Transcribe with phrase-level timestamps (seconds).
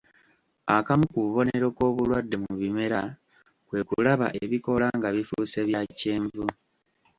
[0.77, 3.01] Akamu ku bubonero k'obulwadde mu bimera
[3.67, 6.43] kwekulaba ebikoola nga bifuuse bya kyenvu.